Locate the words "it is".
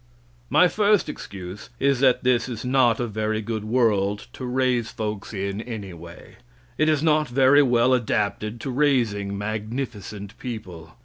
6.75-7.03